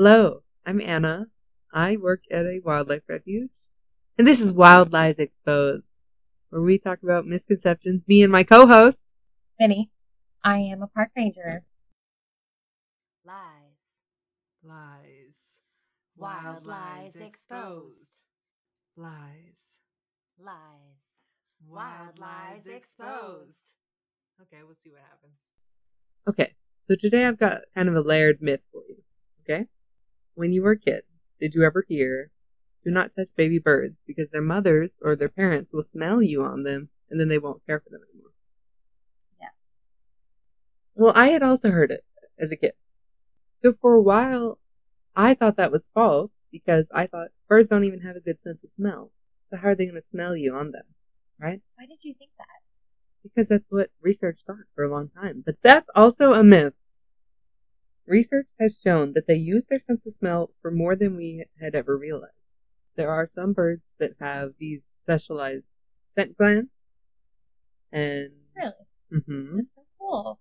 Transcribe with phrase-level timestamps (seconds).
[0.00, 1.26] Hello, I'm Anna.
[1.72, 3.50] I work at a wildlife refuge,
[4.16, 5.88] and this is Wild Lies Exposed,
[6.50, 8.02] where we talk about misconceptions.
[8.06, 8.98] Me and my co-host.
[9.58, 9.90] Vinny,
[10.44, 11.64] I am a park ranger.
[13.24, 13.42] Lies.
[14.62, 15.34] Lies.
[16.16, 18.18] Wild lies exposed.
[18.96, 19.80] Lies.
[20.38, 21.00] Lies.
[21.66, 23.72] Wild lies exposed.
[24.42, 25.40] Okay, we'll see what happens.
[26.28, 26.54] Okay,
[26.86, 29.02] so today I've got kind of a layered myth for you.
[29.42, 29.66] Okay?
[30.38, 31.02] When you were a kid,
[31.40, 32.30] did you ever hear,
[32.84, 36.62] do not touch baby birds because their mothers or their parents will smell you on
[36.62, 38.30] them and then they won't care for them anymore?
[39.40, 39.48] Yeah.
[40.94, 42.04] Well, I had also heard it
[42.38, 42.74] as a kid.
[43.64, 44.60] So for a while,
[45.16, 48.62] I thought that was false because I thought birds don't even have a good sense
[48.62, 49.10] of smell.
[49.50, 50.84] So how are they going to smell you on them?
[51.40, 51.62] Right?
[51.74, 52.46] Why did you think that?
[53.24, 55.42] Because that's what research thought for a long time.
[55.44, 56.74] But that's also a myth.
[58.08, 61.74] Research has shown that they use their sense of smell for more than we had
[61.74, 62.32] ever realized.
[62.96, 65.66] There are some birds that have these specialized
[66.14, 66.70] scent glands.
[67.92, 69.22] And Really?
[69.26, 70.40] hmm That's so cool.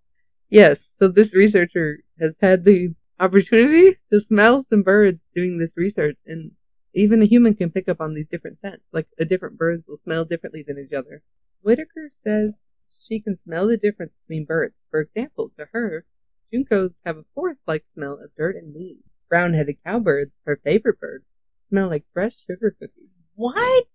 [0.49, 6.17] yes, so this researcher has had the opportunity to smell some birds doing this research
[6.25, 6.51] and
[6.93, 8.83] even a human can pick up on these different scents.
[8.91, 11.21] Like a different birds will smell differently than each other.
[11.61, 12.57] Whittaker says
[12.99, 14.75] she can smell the difference between birds.
[14.89, 16.05] For example, to her,
[16.53, 19.03] juncos have a forest-like smell of dirt and leaves.
[19.29, 21.23] Brown-headed cowbirds, her favorite bird,
[21.67, 23.09] smell like fresh sugar cookies.
[23.35, 23.85] What?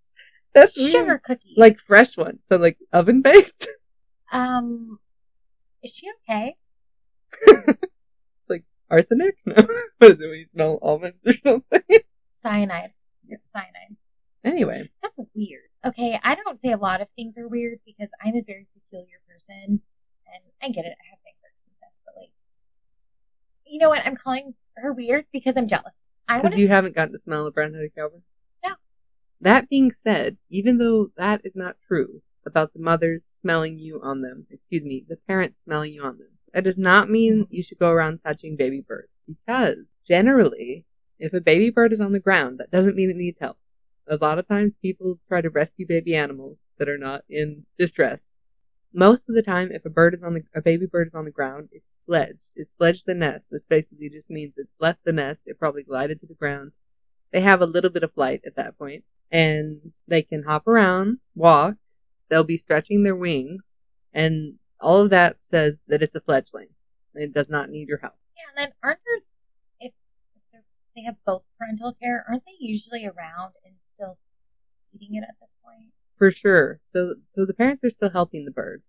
[0.55, 0.92] That's weird.
[0.92, 1.56] Sugar cookies.
[1.56, 3.67] like fresh ones, so like oven baked.
[4.33, 4.98] um,
[5.83, 6.56] is she okay?
[8.48, 9.37] like arsenic?
[9.47, 9.55] No,
[9.98, 11.83] what is it when you smell almonds or something?
[12.42, 12.92] Cyanide.
[13.28, 13.97] It's cyanide.
[14.44, 15.70] Anyway, That's weird.
[15.87, 19.19] Okay, I don't say a lot of things are weird because I'm a very peculiar
[19.28, 19.81] person,
[20.27, 20.97] and I get it.
[20.98, 22.33] I have fingers and stuff, but like,
[23.73, 24.06] you know what?
[24.06, 25.95] I'm calling her weird because I'm jealous.
[26.28, 28.23] Because you haven't gotten to smell a brown-headed cowbird.
[28.62, 28.75] No.
[29.41, 34.21] That being said, even though that is not true about the mothers smelling you on
[34.21, 37.55] them, excuse me, the parents smelling you on them, that does not mean mm-hmm.
[37.55, 39.09] you should go around touching baby birds.
[39.27, 40.84] Because generally,
[41.19, 43.56] if a baby bird is on the ground, that doesn't mean it needs help.
[44.06, 48.21] A lot of times people try to rescue baby animals that are not in distress.
[48.93, 51.25] Most of the time, if a bird is on the, a baby bird is on
[51.25, 52.38] the ground, it's fledged.
[52.54, 55.42] It's fledged the nest, which basically just means it's left the nest.
[55.46, 56.72] It probably glided to the ground.
[57.32, 61.18] They have a little bit of flight at that point, and they can hop around,
[61.34, 61.76] walk.
[62.28, 63.62] They'll be stretching their wings,
[64.12, 66.68] and all of that says that it's a fledgling.
[67.14, 68.14] It does not need your help.
[68.36, 69.16] Yeah, and then aren't there
[69.80, 69.92] if,
[70.34, 74.19] if they're, have both parental care, aren't they usually around and still
[74.94, 75.90] eating it at this point?
[76.16, 76.80] For sure.
[76.92, 78.82] So, so the parents are still helping the bird.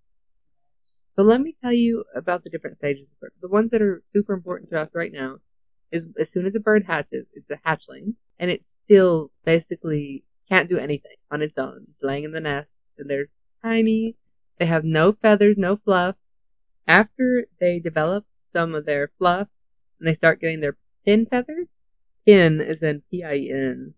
[1.15, 3.33] So let me tell you about the different stages of the bird.
[3.41, 5.37] The ones that are super important to us right now
[5.91, 10.67] is as soon as a bird hatches, it's a hatchling, and it still basically can't
[10.67, 11.85] do anything on its own.
[11.87, 13.27] It's laying in the nest, and they're
[13.61, 14.15] tiny.
[14.57, 16.15] They have no feathers, no fluff.
[16.87, 19.47] After they develop some of their fluff,
[19.99, 21.67] and they start getting their pin feathers,
[22.25, 23.93] pin is in P-I-N.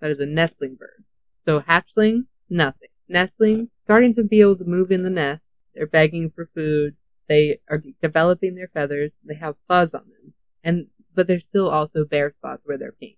[0.00, 1.04] That is a nestling bird.
[1.44, 2.90] So hatchling, nothing.
[3.08, 5.42] Nestling, starting to be able to move in the nest.
[5.78, 6.96] They're begging for food.
[7.28, 9.12] They are developing their feathers.
[9.24, 10.34] They have fuzz on them.
[10.64, 13.16] And, but there's still also bare spots where they're pink.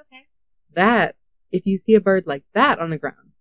[0.00, 0.22] Okay.
[0.74, 1.16] That,
[1.52, 3.32] if you see a bird like that on the ground,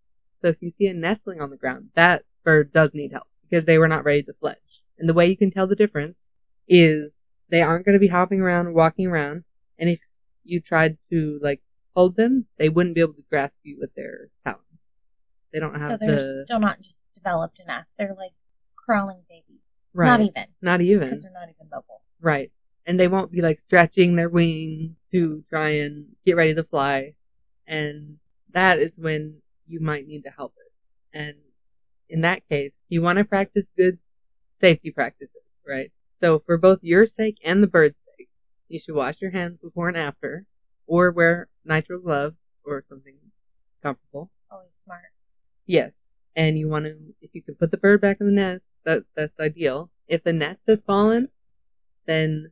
[0.41, 3.63] so if you see a nestling on the ground, that bird does need help because
[3.63, 4.57] they were not ready to fledge.
[4.97, 6.17] And the way you can tell the difference
[6.67, 7.13] is
[7.47, 9.45] they aren't going to be hopping around or walking around.
[9.77, 10.01] And if
[10.43, 11.61] you tried to like
[11.95, 14.63] hold them, they wouldn't be able to grasp you with their talons.
[15.53, 15.91] They don't have.
[15.91, 17.85] So they're the still not just developed enough.
[17.97, 18.33] They're like
[18.89, 19.61] crawling babies.
[19.93, 20.07] right.
[20.07, 20.45] Not even.
[20.61, 20.99] Not even.
[21.01, 22.01] Because they're not even mobile.
[22.19, 22.51] Right.
[22.85, 27.13] And they won't be like stretching their wings to try and get ready to fly.
[27.67, 28.17] And
[28.51, 31.17] that is when you might need to help it.
[31.17, 31.35] And
[32.09, 33.99] in that case, you want to practice good
[34.59, 35.35] safety practices,
[35.67, 35.91] right?
[36.19, 38.29] So for both your sake and the bird's sake,
[38.67, 40.45] you should wash your hands before and after,
[40.87, 43.15] or wear nitrile gloves or something
[43.83, 44.31] comfortable.
[44.51, 45.03] Always smart.
[45.67, 45.91] Yes.
[46.35, 49.03] And you want to, if you can put the bird back in the nest, that,
[49.15, 49.89] that's ideal.
[50.07, 51.29] If the nest has fallen,
[52.05, 52.51] then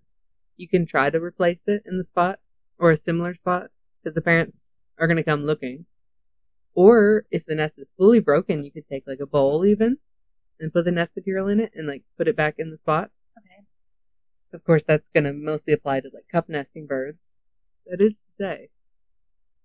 [0.56, 2.40] you can try to replace it in the spot
[2.78, 3.70] or a similar spot
[4.02, 4.60] because the parents
[5.00, 5.86] are going to come looking.
[6.74, 9.98] Or if the nest is fully broken, you could take like a bowl even
[10.60, 13.10] and put the nest material in it and like put it back in the spot.
[13.38, 13.66] Okay.
[14.54, 17.20] Of course, that's going to mostly apply to like cup nesting birds.
[17.88, 18.70] That is to say,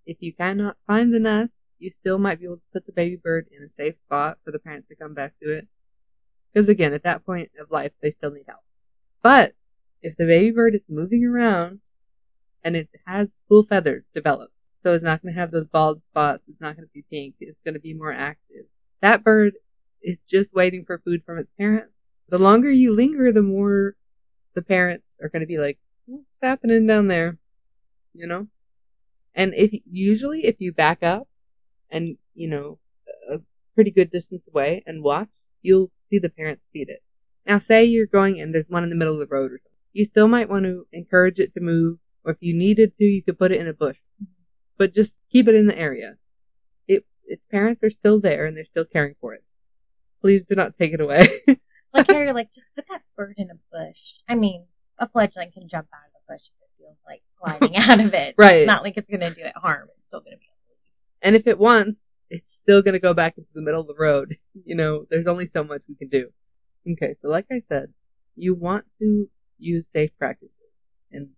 [0.05, 3.15] if you cannot find the nest, you still might be able to put the baby
[3.15, 5.67] bird in a safe spot for the parents to come back to it.
[6.53, 8.61] Because again, at that point of life, they still need help.
[9.21, 9.53] But
[10.01, 11.79] if the baby bird is moving around
[12.63, 14.53] and it has full feathers developed.
[14.83, 16.43] So it's not going to have those bald spots.
[16.47, 17.35] It's not going to be pink.
[17.39, 18.65] It's going to be more active.
[19.01, 19.53] That bird
[20.01, 21.93] is just waiting for food from its parents.
[22.29, 23.95] The longer you linger, the more
[24.53, 27.37] the parents are going to be like, what's happening down there?
[28.13, 28.47] You know?
[29.33, 31.27] And if usually if you back up
[31.89, 32.79] and, you know,
[33.29, 33.39] a
[33.75, 35.29] pretty good distance away and watch,
[35.61, 37.01] you'll see the parents feed it.
[37.45, 39.71] Now say you're going and there's one in the middle of the road or something.
[39.93, 43.21] You still might want to encourage it to move, or if you needed to, you
[43.21, 43.97] could put it in a bush.
[44.21, 44.31] Mm-hmm.
[44.77, 46.17] But just keep it in the area.
[46.87, 49.43] It, its parents are still there and they're still caring for it.
[50.21, 51.41] Please do not take it away.
[51.93, 54.15] Like Harry, like just put that bird in a bush.
[54.27, 54.65] I mean,
[54.97, 58.13] a fledgling can jump out of a bush if it feels like gliding out of
[58.15, 58.33] it.
[58.35, 58.55] Right.
[58.57, 59.89] It's not like it's gonna do it harm.
[59.95, 60.49] It's still gonna be.
[61.21, 61.99] and if it wants,
[62.33, 64.37] it's still going to go back into the middle of the road.
[64.65, 66.29] You know, there's only so much we can do.
[66.89, 67.91] Okay, so like I said,
[68.35, 70.57] you want to use safe practices.
[71.11, 71.29] And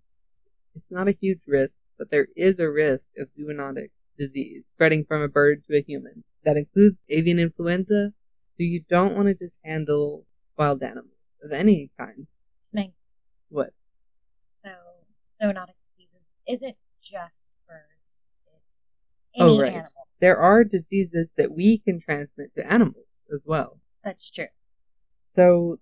[0.75, 5.21] it's not a huge risk, but there is a risk of zoonotic disease spreading from
[5.21, 6.23] a bird to a human.
[6.43, 8.13] That includes avian influenza,
[8.57, 10.25] so you don't want to just handle
[10.57, 11.09] wild animals
[11.43, 12.27] of any kind.
[12.73, 12.89] Nice.
[13.49, 13.73] What?
[14.63, 14.71] So
[15.41, 18.21] zoonotic diseases isn't just birds.
[19.33, 19.73] It's Oh, any right.
[19.73, 20.04] animal.
[20.19, 23.79] There are diseases that we can transmit to animals as well.
[24.03, 24.47] That's true.
[25.27, 25.79] So,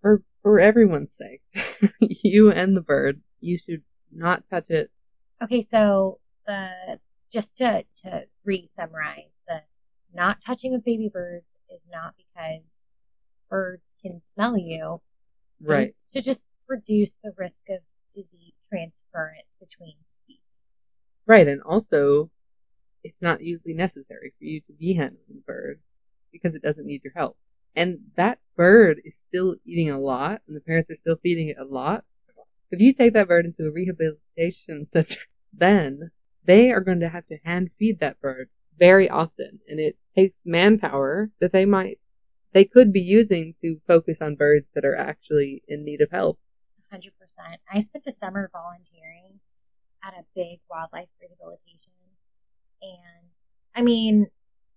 [0.00, 1.42] for for everyone's sake,
[2.00, 3.82] you and the bird, you should
[4.12, 4.90] not touch it.
[5.42, 6.98] Okay, so the
[7.32, 9.62] just to to re-summarize, the
[10.14, 12.78] not touching of baby birds is not because
[13.48, 15.00] birds can smell you.
[15.60, 15.88] Right.
[15.88, 17.80] It's to just reduce the risk of
[18.14, 20.40] disease transference between species.
[21.26, 22.30] Right, and also,
[23.18, 25.80] it's not usually necessary for you to be handling the bird
[26.30, 27.36] because it doesn't need your help.
[27.74, 31.56] And that bird is still eating a lot, and the parents are still feeding it
[31.58, 32.04] a lot.
[32.70, 35.20] If you take that bird into a rehabilitation center,
[35.52, 36.12] then
[36.44, 40.38] they are going to have to hand feed that bird very often, and it takes
[40.44, 41.98] manpower that they might,
[42.52, 46.38] they could be using to focus on birds that are actually in need of help.
[46.94, 47.10] 100%.
[47.68, 49.40] I spent a summer volunteering
[50.04, 51.90] at a big wildlife rehabilitation.
[52.82, 53.30] And
[53.74, 54.28] I mean,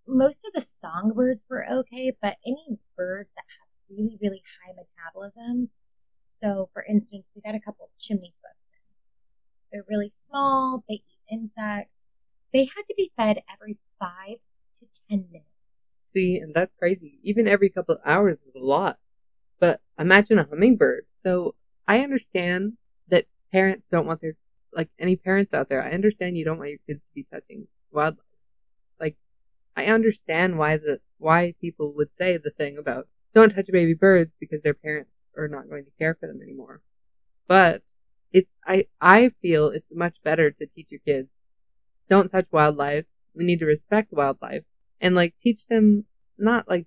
[0.08, 5.70] most of the songbirds were okay, but any birds that have really, really high metabolism.
[6.42, 8.58] So, for instance, we got a couple of chimney swifts.
[9.72, 11.94] They're really small, they eat insects.
[12.52, 14.38] They had to be fed every five
[14.80, 15.46] to 10 minutes.
[16.04, 17.20] See, and that's crazy.
[17.24, 18.98] Even every couple of hours is a lot.
[19.60, 21.06] But imagine a hummingbird.
[21.24, 21.56] So
[21.88, 22.74] I understand
[23.08, 24.34] that parents don't want their,
[24.74, 27.68] like any parents out there, I understand you don't want your kids to be touching
[27.92, 28.26] wildlife.
[29.00, 29.18] Like,
[29.76, 34.32] I understand why the, why people would say the thing about don't touch baby birds
[34.40, 36.82] because their parents are not going to care for them anymore.
[37.48, 37.84] But
[38.32, 41.30] it's, I, I feel it's much better to teach your kids
[42.12, 43.06] don't touch wildlife.
[43.34, 44.64] We need to respect wildlife
[45.00, 46.04] and like teach them
[46.38, 46.86] not like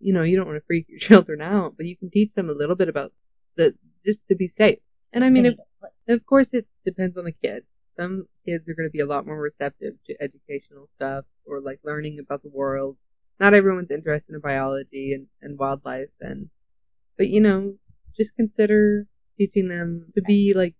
[0.00, 2.48] you know you don't want to freak your children out but you can teach them
[2.48, 3.12] a little bit about
[3.56, 3.74] the
[4.06, 4.78] just to be safe
[5.12, 7.64] and i mean They of, need to put- of course it depends on the kid
[8.00, 11.80] some kids are going to be a lot more receptive to educational stuff or like
[11.84, 12.96] learning about the world
[13.38, 16.48] not everyone's interested in biology and, and wildlife and
[17.16, 17.74] but you know
[18.16, 19.06] just consider
[19.36, 20.74] teaching them to be like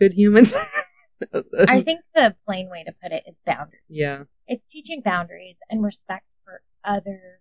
[0.00, 0.54] good humans
[1.68, 3.82] I think the plain way to put it is boundaries.
[3.88, 7.40] yeah it's teaching boundaries and respect for other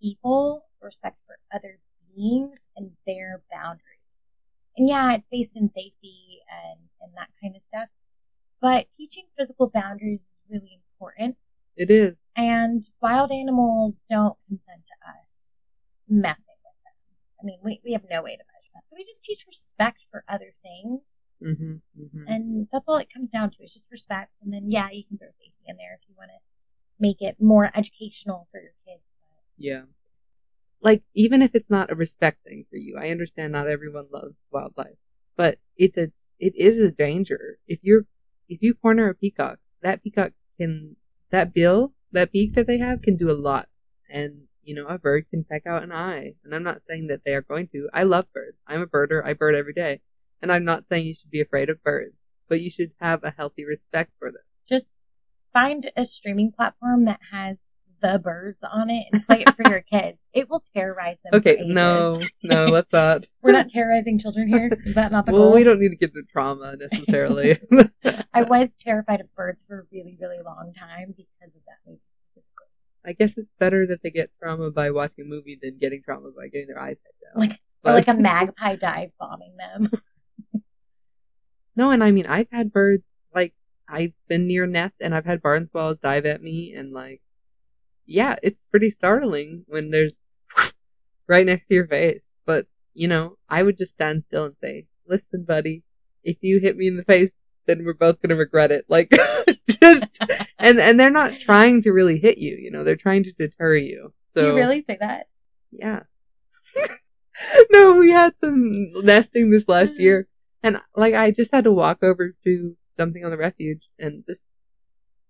[0.00, 1.78] people, respect for other
[2.14, 3.80] beings and their boundaries.
[4.76, 7.88] And yeah, it's based in safety and, and that kind of stuff.
[8.64, 11.36] But teaching physical boundaries is really important.
[11.76, 15.32] it is And wild animals don't consent to us
[16.08, 16.96] messing with them.
[17.38, 18.84] I mean, we, we have no way to measure that.
[18.88, 21.02] So we just teach respect for other things.
[21.42, 24.32] hmm hmm And that's all it comes down to is just respect.
[24.42, 26.40] And then, yeah, you can throw safety in there if you want to
[26.98, 29.12] make it more educational for your kids.
[29.58, 29.82] Yeah.
[30.80, 34.36] Like, even if it's not a respect thing for you, I understand not everyone loves
[34.50, 34.96] wildlife,
[35.36, 37.58] but it's a, it is a danger.
[37.68, 38.06] If you're,
[38.48, 40.96] if you corner a peacock, that peacock can,
[41.30, 43.68] that bill, that beak that they have can do a lot.
[44.08, 46.34] And, you know, a bird can peck out an eye.
[46.44, 47.88] And I'm not saying that they are going to.
[47.92, 48.56] I love birds.
[48.66, 49.24] I'm a birder.
[49.24, 50.00] I bird every day.
[50.40, 52.16] And I'm not saying you should be afraid of birds,
[52.48, 54.42] but you should have a healthy respect for them.
[54.68, 54.98] Just
[55.52, 57.58] find a streaming platform that has
[58.04, 60.18] the birds on it and play it for your kids.
[60.32, 61.40] It will terrorize them.
[61.40, 63.26] Okay, no, no, let's not.
[63.42, 64.70] We're not terrorizing children here.
[64.84, 65.54] Is that not the well, goal?
[65.54, 67.58] we don't need to get into trauma necessarily.
[68.34, 72.00] I was terrified of birds for a really, really long time because of that movie
[72.12, 72.66] specifically.
[73.06, 76.30] I guess it's better that they get trauma by watching a movie than getting trauma
[76.36, 77.40] by getting their eyes pecked out.
[77.40, 79.90] Like, or like a magpie dive bombing them.
[81.76, 83.02] No, and I mean, I've had birds,
[83.34, 83.52] like,
[83.88, 87.20] I've been near nests and I've had barn swallows dive at me and like,
[88.06, 90.14] yeah, it's pretty startling when there's
[91.28, 92.22] right next to your face.
[92.46, 95.82] But, you know, I would just stand still and say, listen, buddy,
[96.22, 97.30] if you hit me in the face,
[97.66, 98.84] then we're both gonna regret it.
[98.88, 99.10] Like,
[99.80, 100.04] just,
[100.58, 103.76] and, and they're not trying to really hit you, you know, they're trying to deter
[103.76, 104.12] you.
[104.36, 105.26] So, Do you really say that?
[105.72, 106.00] yeah.
[107.70, 109.98] no, we had some nesting this last Mhm.
[110.00, 110.28] year,
[110.62, 114.38] and like I just had to walk over to something on the refuge, and this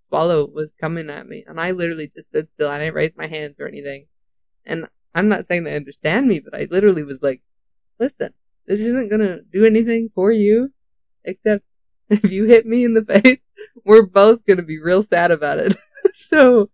[0.08, 2.68] swallow was coming at me, and I literally just stood still.
[2.68, 4.06] I didn't raise my hands or anything,
[4.64, 7.42] and I'm not saying they understand me, but I literally was like,
[7.98, 8.32] "Listen,
[8.66, 10.72] this isn't gonna do anything for you,
[11.24, 11.64] except
[12.08, 13.38] if you hit me in the face,
[13.84, 15.76] we're both gonna be real sad about it.
[16.14, 16.70] so,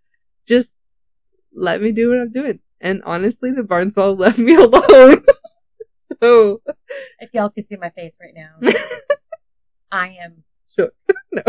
[0.46, 0.70] just
[1.54, 5.22] let me do what I'm doing." And honestly, the barn swallow left me alone.
[6.22, 6.62] so,
[7.18, 8.70] If y'all could see my face right now,
[9.92, 10.44] I am.
[11.32, 11.42] no,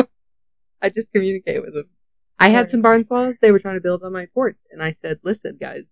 [0.81, 1.89] I just communicate with them.
[2.39, 3.35] I had some barn swallows.
[3.39, 5.83] They were trying to build on my porch, and I said, "Listen, guys,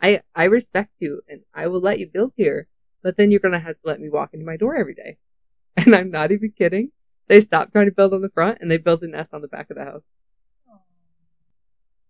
[0.00, 2.68] I I respect you, and I will let you build here,
[3.02, 5.18] but then you're gonna have to let me walk into my door every day."
[5.76, 6.92] And I'm not even kidding.
[7.28, 9.48] They stopped trying to build on the front, and they built a nest on the
[9.48, 10.02] back of the house.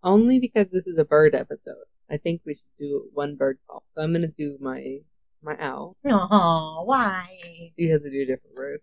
[0.03, 1.87] Only because this is a bird episode.
[2.11, 3.85] I think we should do one bird call.
[3.95, 4.99] So I'm gonna do my
[5.43, 5.97] my owl.
[6.05, 7.73] Oh, why?
[7.77, 8.81] He has to do a different bird.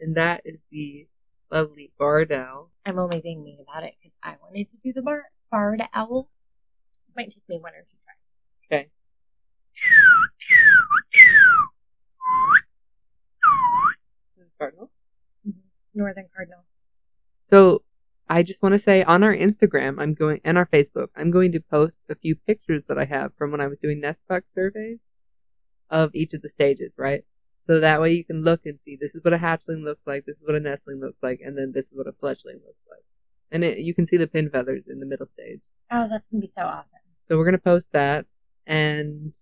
[0.00, 1.06] And that is the
[1.50, 2.70] lovely barred owl.
[2.86, 6.28] I'm only being mean about it because I wanted to do the bar- barred owl.
[7.06, 8.82] This might take me one or two tries.
[8.82, 8.90] Okay.
[14.58, 14.90] Cardinal.
[15.46, 15.58] Mm-hmm.
[15.94, 16.64] Northern Cardinal.
[17.50, 17.82] So
[18.28, 21.52] I just want to say on our Instagram, I'm going and our Facebook, I'm going
[21.52, 24.46] to post a few pictures that I have from when I was doing nest box
[24.54, 24.98] surveys
[25.88, 27.24] of each of the stages, right?
[27.68, 30.24] So that way you can look and see this is what a hatchling looks like,
[30.24, 32.80] this is what a nestling looks like, and then this is what a fledgling looks
[32.90, 33.04] like.
[33.52, 35.60] And it, you can see the pin feathers in the middle stage.
[35.90, 36.88] Oh, that's gonna be so awesome.
[37.28, 38.24] So we're gonna post that,
[38.66, 39.34] and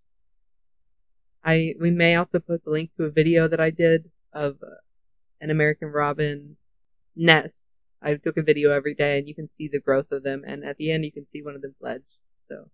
[1.45, 4.81] I we may also post a link to a video that I did of uh,
[5.41, 6.57] an American robin
[7.15, 7.63] nest.
[8.03, 10.65] I took a video every day, and you can see the growth of them, and
[10.65, 12.03] at the end you can see one of them fledge.
[12.49, 12.71] So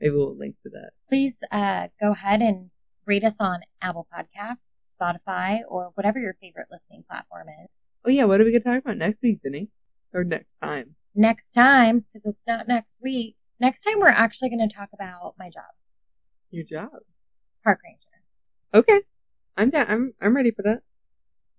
[0.00, 0.90] maybe we'll link to that.
[1.08, 2.70] Please uh, go ahead and
[3.06, 4.69] rate us on Apple Podcasts,
[5.00, 7.68] Spotify, or whatever your favorite listening platform is.
[8.04, 9.68] Oh yeah, what are we gonna talk about next week, Denny?
[10.12, 10.96] Or next time?
[11.14, 13.36] Next time, because it's not next week.
[13.60, 15.64] Next time, we're actually going to talk about my job,
[16.50, 16.88] Your job.
[17.62, 18.22] park ranger.
[18.72, 19.02] Okay,
[19.56, 19.86] I'm down.
[19.88, 20.80] I'm I'm ready for that.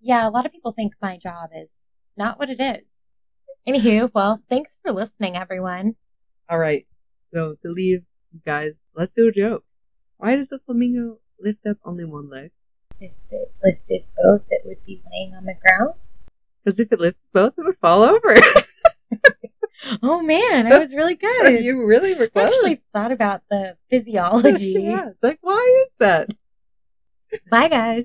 [0.00, 1.70] Yeah, a lot of people think my job is
[2.16, 2.82] not what it is.
[3.68, 5.94] Anywho, well, thanks for listening, everyone.
[6.48, 6.86] All right.
[7.32, 8.00] So to leave,
[8.32, 9.64] you guys, let's do a joke.
[10.16, 12.50] Why does the flamingo lift up only one leg?
[13.02, 15.94] If it lifted both, it would be laying on the ground.
[16.64, 18.36] Because if it lifts both, it would fall over.
[20.00, 21.60] Oh man, that was really good.
[21.64, 24.76] you really were I actually thought about the physiology.
[24.78, 26.30] yeah, like why is that?
[27.50, 28.04] Bye, guys.